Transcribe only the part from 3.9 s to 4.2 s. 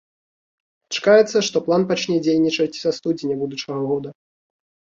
года.